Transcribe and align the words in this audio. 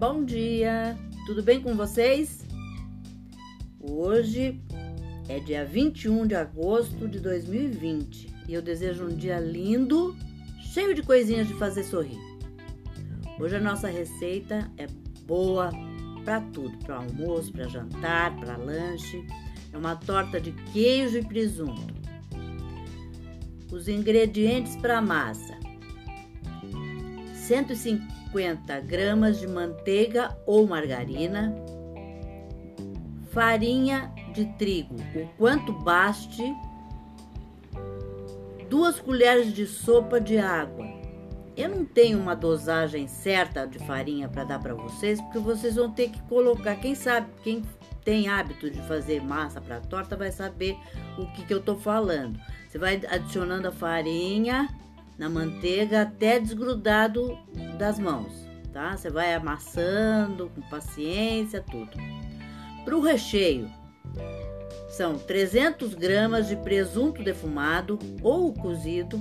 Bom 0.00 0.24
dia, 0.24 0.96
tudo 1.26 1.42
bem 1.42 1.60
com 1.60 1.76
vocês? 1.76 2.42
Hoje 3.78 4.58
é 5.28 5.38
dia 5.40 5.62
21 5.62 6.26
de 6.26 6.34
agosto 6.34 7.06
de 7.06 7.20
2020 7.20 8.34
e 8.48 8.54
eu 8.54 8.62
desejo 8.62 9.04
um 9.04 9.14
dia 9.14 9.38
lindo, 9.38 10.16
cheio 10.72 10.94
de 10.94 11.02
coisinhas 11.02 11.46
de 11.46 11.52
fazer 11.52 11.84
sorrir. 11.84 12.18
Hoje 13.38 13.56
a 13.56 13.60
nossa 13.60 13.88
receita 13.88 14.72
é 14.78 14.86
boa 15.26 15.70
para 16.24 16.40
tudo, 16.40 16.78
para 16.78 16.96
almoço, 16.96 17.52
para 17.52 17.68
jantar, 17.68 18.34
para 18.40 18.56
lanche. 18.56 19.22
É 19.70 19.76
uma 19.76 19.96
torta 19.96 20.40
de 20.40 20.52
queijo 20.72 21.18
e 21.18 21.22
presunto. 21.22 21.94
Os 23.70 23.86
ingredientes 23.86 24.76
para 24.76 24.96
a 24.96 25.02
massa: 25.02 25.58
150 27.34 28.19
gramas 28.86 29.40
de 29.40 29.46
manteiga 29.46 30.36
ou 30.46 30.66
margarina, 30.66 31.54
farinha 33.30 34.12
de 34.32 34.44
trigo, 34.58 34.96
o 35.14 35.28
quanto 35.36 35.72
baste, 35.72 36.42
duas 38.68 39.00
colheres 39.00 39.52
de 39.52 39.66
sopa 39.66 40.20
de 40.20 40.38
água. 40.38 40.88
Eu 41.56 41.68
não 41.68 41.84
tenho 41.84 42.18
uma 42.18 42.34
dosagem 42.34 43.06
certa 43.06 43.66
de 43.66 43.78
farinha 43.80 44.28
para 44.28 44.44
dar 44.44 44.58
para 44.60 44.74
vocês, 44.74 45.20
porque 45.20 45.38
vocês 45.38 45.74
vão 45.74 45.90
ter 45.90 46.08
que 46.08 46.22
colocar. 46.22 46.76
Quem 46.76 46.94
sabe, 46.94 47.28
quem 47.42 47.62
tem 48.04 48.28
hábito 48.28 48.70
de 48.70 48.80
fazer 48.82 49.20
massa 49.22 49.60
para 49.60 49.80
torta 49.80 50.16
vai 50.16 50.32
saber 50.32 50.76
o 51.18 51.26
que, 51.32 51.44
que 51.44 51.52
eu 51.52 51.60
tô 51.60 51.76
falando. 51.76 52.40
Você 52.68 52.78
vai 52.78 53.00
adicionando 53.10 53.68
a 53.68 53.72
farinha 53.72 54.68
na 55.18 55.28
manteiga 55.28 56.02
até 56.02 56.38
desgrudado 56.38 57.36
das 57.80 57.98
mãos, 57.98 58.30
tá? 58.74 58.94
Você 58.94 59.08
vai 59.08 59.34
amassando 59.34 60.50
com 60.54 60.60
paciência, 60.68 61.64
tudo. 61.68 61.96
Para 62.84 62.94
o 62.94 63.00
recheio, 63.00 63.70
são 64.90 65.18
300 65.18 65.94
gramas 65.94 66.46
de 66.46 66.56
presunto 66.56 67.22
defumado 67.22 67.98
ou 68.22 68.52
cozido, 68.52 69.18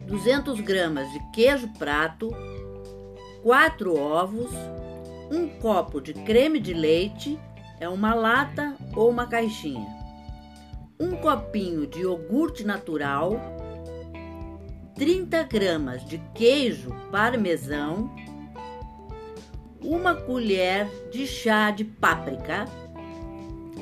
200 0.00 0.60
gramas 0.60 1.10
de 1.12 1.20
queijo 1.32 1.68
prato, 1.78 2.30
4 3.44 3.96
ovos, 3.96 4.50
um 5.30 5.48
copo 5.60 6.00
de 6.00 6.14
creme 6.14 6.58
de 6.58 6.74
leite, 6.74 7.38
é 7.78 7.88
uma 7.88 8.12
lata 8.12 8.74
ou 8.96 9.08
uma 9.08 9.28
caixinha, 9.28 9.86
um 10.98 11.14
copinho 11.16 11.86
de 11.86 12.00
iogurte 12.00 12.64
natural, 12.64 13.40
30 14.94 15.42
gramas 15.44 16.04
de 16.04 16.18
queijo 16.34 16.94
parmesão, 17.10 18.14
uma 19.80 20.14
colher 20.14 20.88
de 21.10 21.26
chá 21.26 21.72
de 21.72 21.84
páprica, 21.84 22.64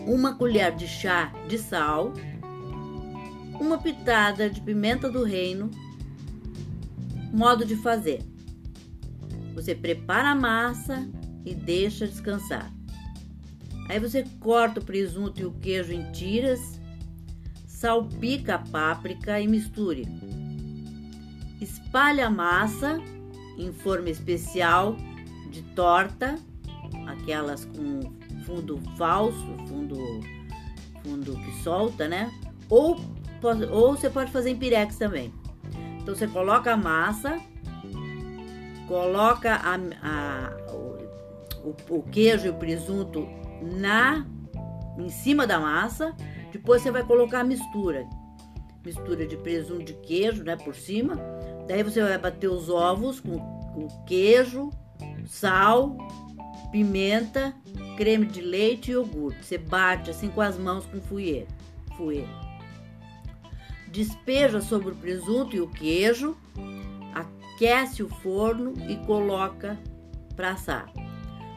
uma 0.07 0.35
colher 0.35 0.75
de 0.75 0.89
chá 0.89 1.31
de 1.49 1.59
sal, 1.59 2.15
uma 3.61 3.77
pitada 3.77 4.49
de 4.49 4.61
pimenta 4.63 5.11
do 5.11 5.23
reino. 5.23 5.71
Modo 7.31 7.65
de 7.67 7.77
fazer: 7.77 8.23
você 9.55 9.75
prepara 9.75 10.31
a 10.31 10.35
massa 10.35 11.07
e 11.45 11.55
deixa 11.55 12.07
descansar. 12.07 12.73
Aí 13.89 14.01
você 14.01 14.25
corta 14.41 14.81
o 14.81 14.85
presunto 14.85 15.41
e 15.41 15.45
o 15.45 15.53
queijo 15.53 15.93
em 15.93 16.11
tiras, 16.13 16.81
salpica 17.67 18.55
a 18.55 18.59
páprica 18.59 19.39
e 19.39 19.47
misture. 19.47 20.07
Espalhe 21.63 22.21
a 22.21 22.29
massa 22.29 22.99
em 23.57 23.73
forma 23.73 24.11
especial 24.11 24.97
de 25.49 25.63
torta, 25.75 26.35
aquelas 27.07 27.65
com 27.65 28.01
fundo 28.45 28.81
falso, 28.97 29.47
fundo, 29.69 29.97
fundo 31.05 31.37
que 31.37 31.63
solta, 31.63 32.09
né? 32.09 32.33
Ou, 32.69 32.99
ou 33.71 33.97
você 33.97 34.11
pode 34.11 34.33
fazer 34.33 34.51
em 34.51 34.57
pirex 34.57 34.97
também. 34.97 35.33
Então 36.01 36.17
você 36.17 36.27
coloca 36.27 36.73
a 36.73 36.77
massa, 36.77 37.39
coloca 38.89 39.55
a, 39.55 39.77
a, 40.03 40.73
o, 41.63 41.97
o 41.99 42.03
queijo 42.11 42.47
e 42.47 42.51
o 42.51 42.55
presunto 42.55 43.29
na 43.63 44.27
em 44.99 45.09
cima 45.09 45.47
da 45.47 45.61
massa, 45.61 46.15
depois 46.51 46.83
você 46.83 46.91
vai 46.91 47.05
colocar 47.05 47.41
a 47.41 47.45
mistura. 47.45 48.07
Mistura 48.85 49.27
de 49.27 49.37
presunto 49.37 49.85
de 49.85 49.95
queijo, 49.95 50.43
né, 50.43 50.57
por 50.57 50.75
cima. 50.75 51.17
Daí 51.69 51.83
você 51.83 52.03
vai 52.03 52.19
bater 52.19 52.49
os 52.49 52.69
ovos 52.69 53.21
com, 53.21 53.39
com 53.39 53.89
queijo, 54.05 54.71
sal, 55.27 55.97
pimenta, 56.73 57.55
creme 57.97 58.27
de 58.27 58.41
leite 58.41 58.91
e 58.91 58.95
iogurte. 58.95 59.45
Você 59.45 59.59
bate 59.59 60.11
assim 60.11 60.29
com 60.29 60.41
as 60.41 60.59
mãos 60.59 60.85
com 60.87 61.01
fouet. 61.01 61.47
fouet. 61.97 62.27
Despeja 63.89 64.61
sobre 64.61 64.91
o 64.91 64.97
presunto 64.97 65.55
e 65.55 65.61
o 65.61 65.69
queijo, 65.69 66.37
aquece 67.15 68.03
o 68.03 68.09
forno 68.09 68.73
e 68.89 68.97
coloca 69.07 69.79
para 70.35 70.53
assar. 70.53 70.91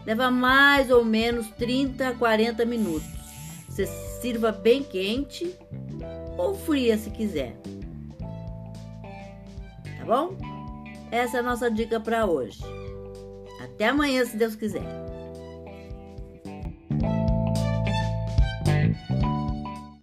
Leva 0.05 0.29
mais 0.29 0.91
ou 0.91 1.03
menos 1.03 1.47
30 1.51 2.09
a 2.09 2.13
40 2.13 2.65
minutos. 2.65 3.07
Você 3.67 3.87
sirva 4.21 4.51
bem 4.51 4.83
quente 4.83 5.55
ou 6.37 6.53
fria 6.53 6.97
se 6.97 7.09
quiser. 7.09 7.55
Tá 9.97 10.05
bom? 10.05 10.35
Essa 11.11 11.37
é 11.37 11.39
a 11.39 11.43
nossa 11.43 11.69
dica 11.69 11.99
para 11.99 12.25
hoje. 12.25 12.59
Até 13.63 13.87
amanhã, 13.87 14.25
se 14.25 14.37
Deus 14.37 14.55
quiser. 14.55 14.83